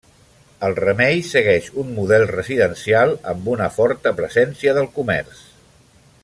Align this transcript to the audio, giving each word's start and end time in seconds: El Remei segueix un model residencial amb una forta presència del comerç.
El 0.67 0.71
Remei 0.77 1.19
segueix 1.27 1.67
un 1.83 1.91
model 1.97 2.25
residencial 2.31 3.13
amb 3.35 3.51
una 3.57 3.69
forta 3.77 4.15
presència 4.23 4.75
del 4.81 4.91
comerç. 4.99 5.45